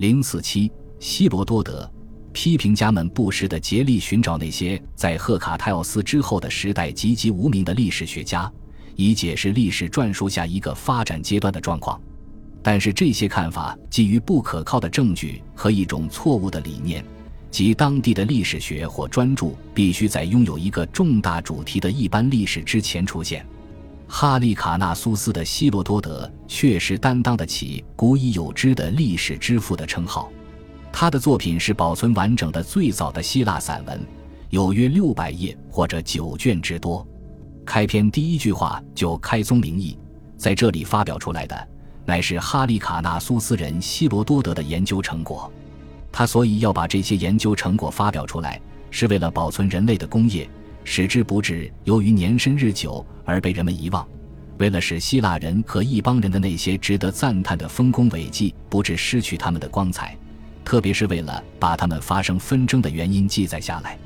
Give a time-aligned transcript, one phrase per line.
[0.00, 1.86] 零四七，希罗多德。
[2.32, 8.50] 批评家们不时地竭力寻找那些在赫卡泰奥斯之后的时代籍籍无名的历史学家，
[8.96, 12.00] 以解释历史传述下一个发展阶段的状况。
[12.62, 17.04] 但是这些看法基于不可靠的证据和一种错误的理念，
[17.50, 23.44] 即当地的历史学或专著必须在拥有一个重大主题的一般历史之前出现。
[24.12, 30.28] 哈利卡纳苏斯的希罗多德确实担当得起古已有之的历史之父的称号。
[30.92, 34.04] 他的作品是保存完整的最早的希腊散文，
[34.48, 37.06] 有约六百页或者九卷之多。
[37.64, 39.96] 开篇第一句话就开宗明义，
[40.36, 41.68] 在这里发表出来的
[42.04, 45.50] 乃是哈利卡纳苏斯人希罗多德的研究成果。
[46.10, 50.50] 他所以要把这些研究成果发表出来，是为了保存人类的功业，
[50.92, 54.04] 使之不致由于年深日久而被人们遗忘；
[54.58, 60.16] 为了使希腊人和一帮人的那些值得赞叹的丰功伟绩不致失去他们的光彩。
[60.64, 63.96] 特别是为了把他们发生纷争的原因记载下来，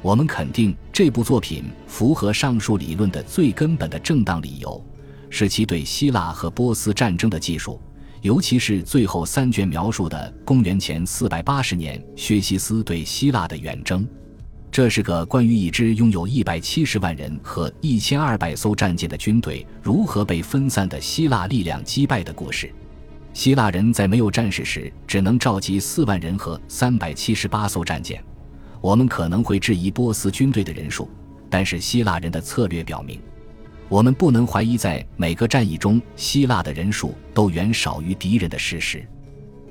[0.00, 4.82] 我们肯定这部作品符合上述理论的最根本的正当理由，
[5.28, 7.78] 是其对希腊和波斯战争的技术，
[8.22, 14.08] 尤其是最后三卷描述的公元前四百八十年薛西斯对希腊的远征。
[14.72, 22.72] 这是个关于一支拥有一百七十万人和一千二百艘战舰的军队如何被分散的希腊力量击败的故事。
[23.34, 28.24] 希腊人在没有战事时，只能召集四万人和三百七十八艘战舰。
[28.80, 31.06] 我们可能会质疑波斯军队的人数，
[31.50, 33.20] 但是希腊人的策略表明，
[33.90, 39.06] 我们不能怀疑在每个战役中希腊的人数都远少于敌人的事实。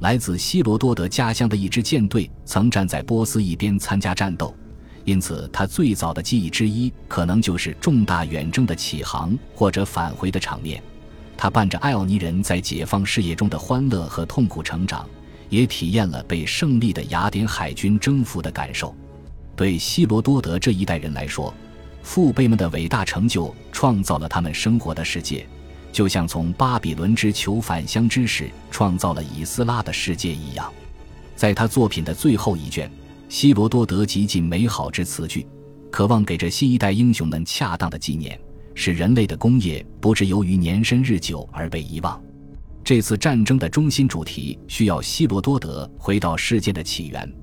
[0.02, 4.56] 来自希罗多德家乡的一支舰队曾站在波斯一边参加战斗，
[5.04, 10.82] 因此他最早的记忆之一可能就是重大远征的起航或者返回的场面。
[11.38, 15.08] 他伴着艾奥尼人在解放事业中的欢乐和痛苦成长，
[15.50, 18.96] 也体验了被胜利的雅典海军征服的感受。
[19.56, 21.52] 对希罗多德这一代人来说，
[22.04, 25.48] 父辈们的伟大成就创造了他们生活的世界，
[25.92, 30.72] 就像从巴比伦之囚返乡之时创造了以斯拉的世界一样。
[31.36, 32.92] 在他作品的最后一卷，
[33.32, 35.48] 希罗多德极尽美好之词句，
[35.90, 38.38] 渴望给这新一代英雄们恰当的纪念。
[38.76, 42.22] 使人类的功业不致由于年深日久而被遗忘。
[42.84, 47.34] 这次战争的中心主题需要希罗多德回到世界的起源：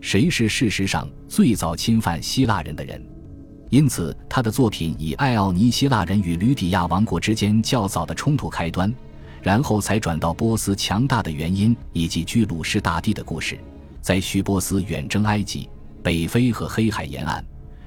[0.00, 3.06] 谁是事实上最早侵犯希腊人的人？
[3.68, 8.90] 因此，他的作品以爱奥尼希腊人与吕底亚王国之间较早的冲突开端，
[9.42, 13.58] 然后才转到波斯强大的原因以及居鲁士大帝的故事，
[14.04, 15.66] 在叙波斯远征埃及、
[16.02, 17.42] 北非和黑海沿岸。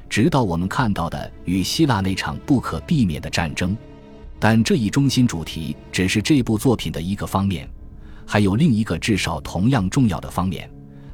[0.10, 3.78] 直到我们看到的与希腊那场不可避免的战争，
[4.40, 7.70] 但这一中心主题只是这部作品的一个方面，
[8.26, 10.68] 还有另一个至少同样重要的方面，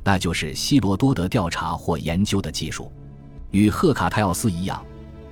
[0.06, 2.90] 那就是希罗多德调查或研究的技术。
[3.52, 4.82] 与赫卡泰奥斯一样，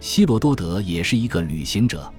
[0.02, 2.12] 希罗多德也是一个旅行者。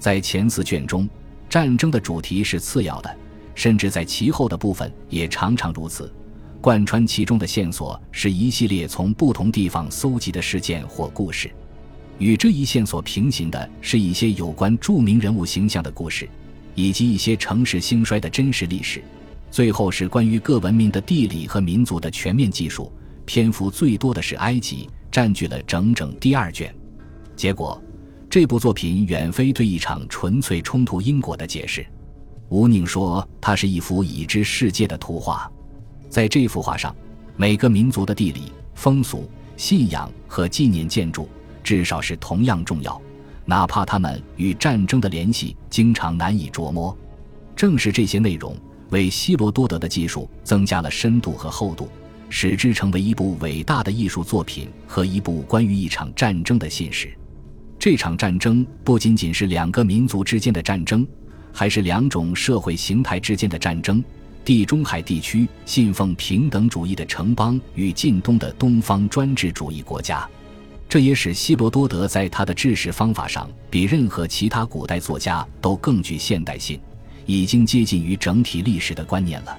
[0.00, 1.08] 在前四卷中，
[1.48, 3.16] 战争的主题是次要的，
[3.54, 6.12] 甚至在其后的部分也常常如此。
[6.60, 11.50] 贯穿其中的线索是一系列从不同地方搜集的事件或故事，
[12.18, 16.28] 与这一线索平行的是一些有关著名人物形象的故事，
[16.74, 19.02] 以及一些城市兴衰的真实历史。
[19.50, 22.92] 最后是关于各文明的地理和民族的全面记述，
[23.24, 26.74] 篇幅最多的是埃及，占据了整整第二卷。
[27.36, 27.80] 结果，
[28.28, 31.86] 这部作品远非对一场纯粹冲突因果的解释。
[32.48, 35.50] 吴宁说，它是一幅已知世界的图画。
[36.08, 36.94] 在这幅画上，
[37.36, 41.28] 每个民族的地理、风俗、信仰和纪念建筑，
[41.62, 43.00] 至少是同样重要，
[43.44, 46.96] 哪怕他们与战争的联系经常难以琢磨。
[47.54, 48.56] 正是这些内容，
[48.90, 51.88] 为希罗多德的技术增加了深度和厚度，
[52.30, 57.12] 使之成为一部伟大的艺术作品和一部关于一场战争的信史。
[57.78, 61.06] 这场战争不仅仅是两个民族之间的战争，
[61.52, 64.02] 还是两种社会形态之间的战争。
[64.48, 70.26] 地中海地区信奉平等主义的城邦与近东的东方专制主义国家，
[70.88, 76.80] 这也使希罗多德在他的治史方法上比任何其他古代作家都更具现代性，
[77.26, 79.54] 已经接近于整体历史的观念了。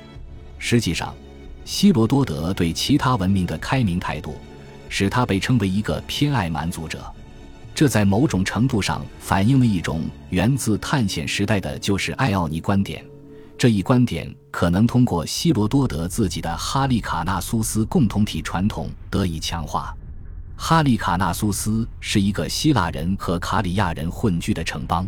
[0.58, 1.14] 实际上，
[1.66, 4.38] 希罗多德对其他文明的开明态度，
[4.90, 7.06] 使他被称为一个偏爱蛮族者，
[7.76, 10.02] 这在某种程度上反映了一种
[10.32, 13.06] 源自探险时代的就是爱奥尼观点。
[13.60, 19.94] 这一观点可能通过希罗多德自己的哈利卡纳苏斯共同体传统得以强化。
[20.56, 25.06] 哈利卡纳苏斯是一个希腊人和卡里亚人混居的城邦，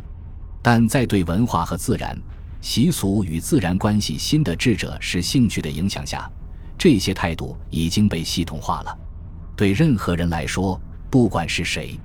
[0.61, 2.13] 但在对文化和自然、
[2.59, 6.29] 习俗与自然关系新的智者是兴趣的影响下，
[6.77, 8.93] 这些态度已经被系统化了。
[9.55, 10.77] 对任何人来说，
[11.09, 11.97] 不管是谁，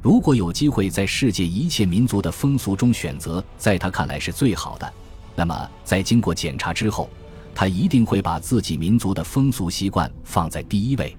[0.00, 4.90] 如果有机会在世界一切民族的风俗中选择在他看来是最好的，
[5.34, 7.08] 那么在经过检查之后，
[7.54, 11.16] 他一定会把自己民族的风俗习惯放在第一位。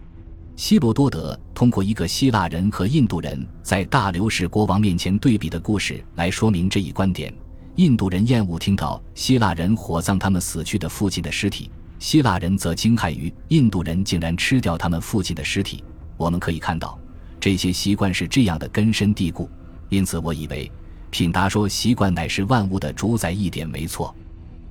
[0.55, 7.33] 希罗多德通过一个希腊人和印度人在大流士国王面前对比的故事来说明这一观点。
[7.77, 15.83] 印度人厌恶听到希腊人火葬他们死去的父亲的尸体，希腊人则惊骇于印度人竟然吃掉他们父亲的尸体。
[16.17, 16.99] 我们可以看到，
[17.39, 19.49] 这些习惯是这样的根深蒂固。
[19.89, 20.71] 因此，我以为
[21.13, 24.13] 品达说习惯乃是万物的主宰一点没错。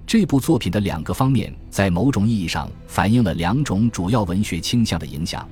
[0.05, 5.49] 这部作品的两个方面，在某种意义上反映了两种主要文学倾向的影响：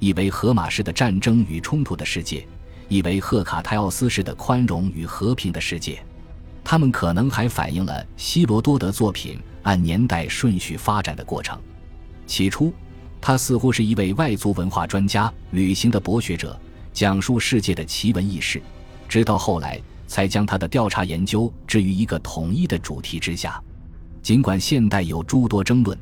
[0.00, 2.44] 一为荷马式的战争与冲突的世界，
[2.88, 6.04] 一为赫卡泰奥斯式的宽容与和平的世界。
[6.64, 11.56] 他们可能还反映了希罗多德作品按年代顺序发展的过程。
[12.26, 12.74] 起初，
[13.20, 16.58] 他似乎是一位外族文化专家、旅行的博学者，
[16.92, 18.58] 讲述世界的奇闻异事；
[19.08, 19.80] 直到后来，
[20.12, 23.58] 才将他的调查研究置于一个统一的主题之下。
[24.20, 25.98] 尽管现代有诸多争论，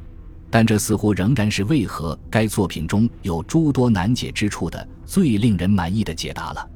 [0.50, 6.70] 但这似乎仍然是为何该作品中有诸多难解之处的最令人满意的解答了。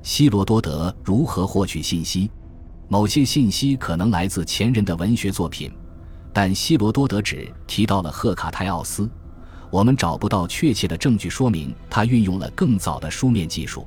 [0.00, 2.30] 希罗多德如何获取信息？
[2.86, 5.72] 某些信息可能来自前人的文学作品，
[6.32, 9.10] 但希罗多德只提到了赫卡泰奥斯。
[9.72, 13.84] 我们找不到确切的证据说明他运用了更早的书面技术。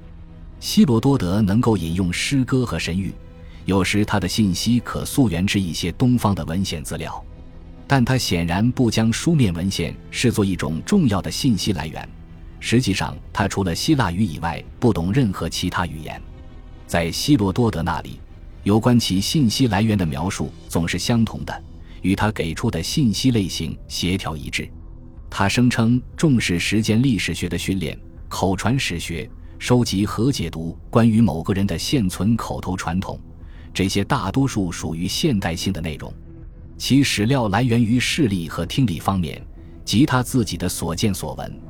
[0.59, 3.11] 希罗多德能够引用诗歌和神谕，
[3.65, 7.23] 有时他的信息可溯源至一些东方的文献资料，
[7.87, 12.07] 但他显然不将书面文献视作一种重要的信息来源。
[12.59, 16.21] 实际上，他除了希腊语以外不懂任何其他语言。
[16.85, 18.19] 在希罗多德那里。
[18.63, 21.63] 有关其信息来源的描述总是相同的，
[22.01, 24.69] 与他给出的信息类型协调一致。
[25.29, 27.97] 他声称重视时间历史学的训练，
[28.27, 29.27] 口传史学
[29.59, 33.19] 收集和解读关于某个人的现存口头传统，
[33.73, 36.11] 这些大多数属于现代性的内容。
[36.77, 39.45] 其史料来源于视力和听力方面
[39.83, 41.61] 及他自己的所见所闻，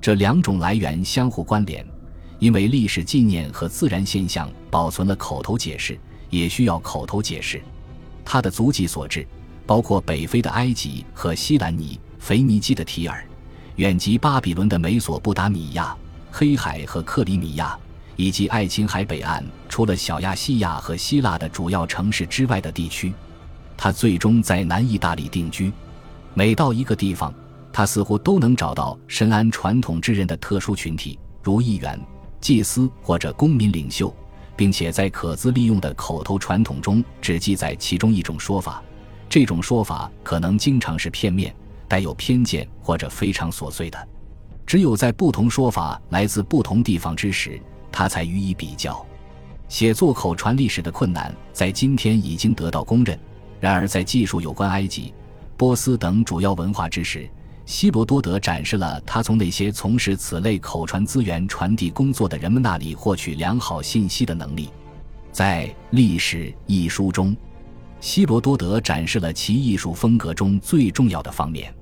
[0.00, 1.86] 这两种来源相互关联，
[2.38, 5.96] 因为历史纪念和自然现象保存了口头解释。
[6.28, 7.62] 也需要口头解释，
[8.24, 9.24] 他的足迹所至，
[9.64, 13.24] 包括北非的埃及和西兰尼、腓尼基的提尔，
[13.76, 15.96] 远及巴比伦的美索不达米亚、
[16.38, 17.74] 黑海和克里米亚，
[18.14, 23.10] 以及爱琴海北岸除了小亚细亚和希腊的主要城市之外的地区。
[23.74, 25.72] 他最终在南意大利定居。
[26.34, 27.32] 每到一个地方，
[27.72, 31.98] 他似乎都能找到深谙传统之人的特殊群体，如议员、
[32.38, 34.14] 祭司或者公民领袖。
[34.54, 38.82] 并且在可资利用的口头传统中只记载其中一种说法，
[39.26, 41.54] 这种说法可能经常是片面、
[41.88, 44.08] 带有偏见或者非常琐碎的。
[44.66, 47.60] 只有在不同说法来自不同地方之时，
[47.92, 49.06] 他才予以比较。
[49.68, 53.18] 写作口传历史的困难在今天已经得到公认，
[53.60, 55.14] 然而在技术有关埃及、
[55.56, 57.28] 波斯等主要文化之时，
[57.64, 64.70] 希罗多德展示了他从那些从事此类口传资源传递工作的人们那里获取良好信息的能力。
[65.32, 67.36] 在《历史》一书中，
[68.00, 71.74] 希罗多德展示了其艺术风格中最重要的方面。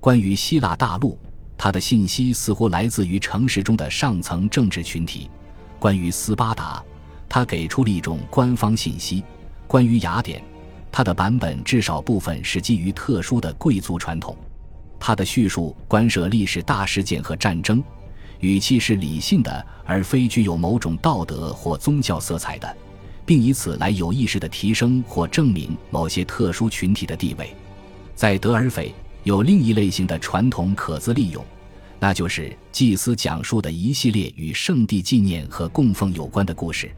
[0.00, 1.16] 关于希腊大陆，
[1.62, 5.28] 他的信息似乎来自于城市中的上层政治群体；
[5.78, 6.82] 关于斯巴达，
[7.28, 9.22] 他给出了一种官方信息；
[9.66, 10.42] 关于雅典，
[10.90, 14.34] 他的版本至少部分是基于特殊的贵族传统。
[14.98, 17.84] 他的叙述关涉历史大事件和战争，
[18.38, 22.74] 语气是理性的，而非具有某种道德或宗教色彩的，
[23.26, 27.54] 并以此来有意识地提升或证明某些特殊群体的地位。
[28.14, 31.44] 在德尔斐有另一类型的传统可资利用，
[31.98, 36.90] 那就是祭司讲述的一系列与圣地纪念和供奉有关的故事。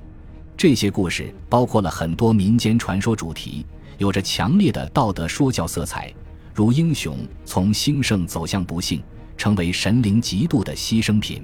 [0.56, 3.66] 这些故事包括了很多民间传说主题，
[3.98, 6.12] 有着强烈的道德说教色彩。
[6.54, 9.02] 如英雄从兴盛走向不幸，
[9.36, 11.42] 成为神灵极度的牺牲品。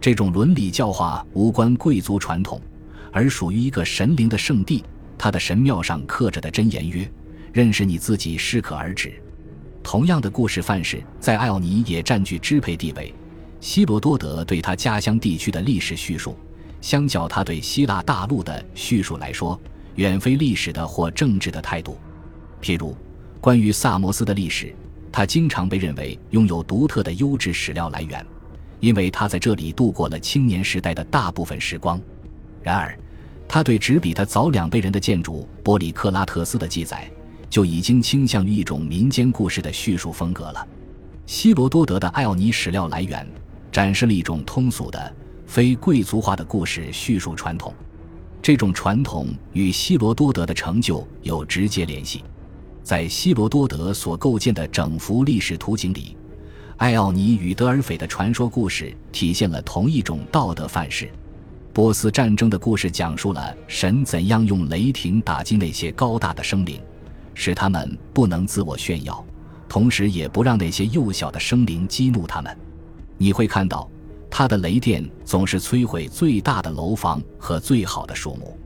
[0.00, 2.60] 这种伦理教化无关贵族传统，
[3.12, 4.84] 而属于一个神灵的圣地。
[5.16, 7.08] 他的神庙上刻着的箴言曰
[7.54, 9.12] ：“认识你自己，适可而止。”
[9.82, 13.14] 同样的故事范式在艾奥尼也占据支配地位。
[13.60, 16.36] 希罗多德对他家乡地区的历史叙述，
[16.80, 19.60] 相较他对希腊大陆的叙述来说，
[19.94, 21.98] 远非历史的或政治的态度。
[22.60, 22.96] 譬如。
[23.40, 24.72] 关于萨摩斯的历史，
[25.10, 28.24] 他经常被认为拥有独特的优质史料来源，
[28.78, 32.00] 因为他在这里度过了青年时代的大部分时光。
[32.62, 32.96] 然而，
[33.48, 37.10] 他对只比他早两辈人的建筑波里克拉特斯的记载，
[37.52, 40.66] 就已经倾向于一种民间故事的叙述风格了。
[41.26, 43.28] 希罗多德的艾奥尼史料来源
[43.70, 45.14] 展示了一种通俗的、
[45.46, 47.74] 非贵族化的故事叙述传统，
[48.40, 52.24] 这种传统与希罗多德的成就有直接联系。
[52.82, 56.16] 在希罗多德所构建的整幅历史图景里，
[56.78, 61.10] 艾奥尼与德尔斐的传说故事体现了同一种道德范式。
[61.74, 66.80] 波斯战争的故事讲述了神怎样用雷霆打击那些高大的生灵，
[67.34, 69.24] 使他们不能自我炫耀。
[69.68, 72.54] 同时，也不让那些幼小的生灵激怒他们。
[73.16, 73.88] 你会看到，
[74.28, 78.58] 他的雷电总是摧毁最大的楼房和最好的树木。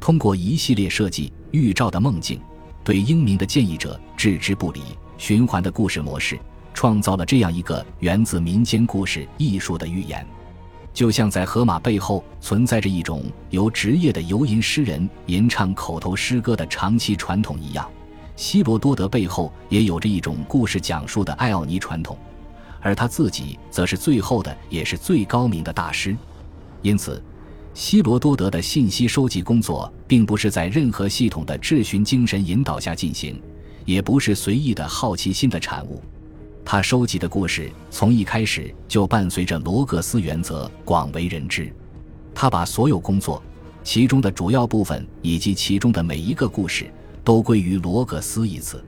[0.00, 2.40] 通过一系列设计预兆的梦境，
[2.84, 4.82] 对英明的建议者置之不理，
[5.16, 6.38] 循环的故事模式，
[6.72, 10.24] 创造了这样一个源自民间故事艺术的寓言。
[10.92, 17.90] 就像在荷马背后存在着一种由职业的游吟诗人吟唱口头诗歌的长期传统一样。
[18.36, 22.18] 希罗多德背后也有着一种故事讲述的艾奥尼传统，
[22.80, 26.16] 而他自己则是最后的，也是最高明的大师。
[26.82, 27.22] 因此，
[27.72, 33.40] 希罗多德的信息收集工作并不是在任何系统的质询精神引导下进行，
[33.84, 36.02] 也不是随意的好奇心的产物。
[36.64, 41.72] 他收集的故事从一开始就伴随着罗格斯原则，广为人知。
[42.34, 43.40] 他把所有工作，
[43.84, 46.90] 其中的主要部分以及其中的每一个故事。
[47.24, 48.84] 都归于罗格斯一词。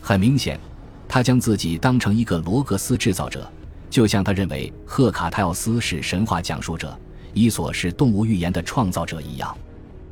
[0.00, 0.60] 很明显，
[1.08, 3.50] 他将自己当成一个罗格斯制造者，
[3.88, 6.96] 就像他认为赫卡泰奥斯是神话讲述者，
[7.34, 9.56] 伊索是动物寓言的创造者一样。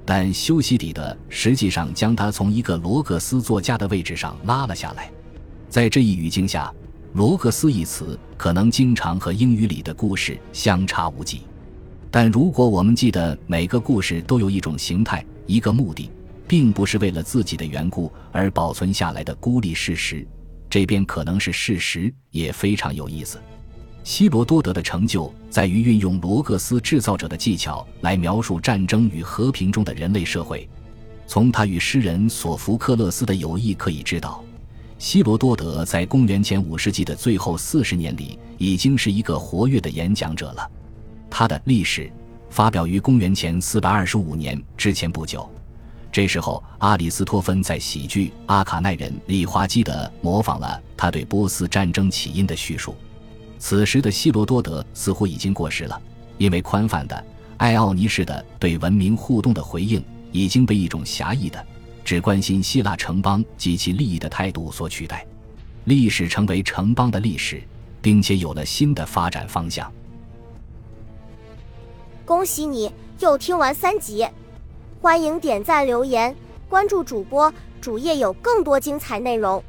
[0.05, 5.11] 但修昔底德实际上将他从一个罗格斯作家的位置上拉了下来。
[5.69, 6.73] 在这一语境下，
[7.13, 11.43] 罗格斯一词可能经常和英语里的故事相差无几。
[12.11, 16.11] 但如果我们记得每个故事都有一种形态、一个目的。
[16.49, 20.27] 并不是为了自己的缘故而保存下来的孤立事实，
[20.71, 23.39] 这边可能是事实，也非常有意思。
[24.03, 30.67] 希罗多德的成就在于运用罗格斯制造者的技巧来描述战争与和平中的人类社会。
[31.27, 34.43] 从他与诗人索福克勒斯的友谊可以知道，
[34.99, 40.71] 希罗多德在公元前五世纪的最后四十年里已经是一个活跃的演讲者了。
[41.29, 42.11] 他的历史
[42.49, 45.47] 发表于公元前四百二十五年之前不久。
[46.11, 52.95] 这时候，阿里斯托芬在喜剧《阿卡奈人》里滑稽地模仿了他对波斯战争起因的叙述。
[53.59, 56.01] 此时的希罗多德似乎已经过时了，
[56.39, 57.25] 因为宽泛的
[57.59, 61.65] 艾奥尼式的对文明互动的回应已经被一种狭义的
[62.05, 65.27] 只关心希腊城邦及其利益的态度所取代。
[65.85, 67.63] 历史成为城邦的历史，
[68.01, 69.93] 并且有了新的发展方向。
[72.25, 74.27] 恭喜你又听完三集。
[75.01, 76.35] 欢迎点赞、留言、
[76.69, 79.63] 关注主播，主页有更多精彩内容。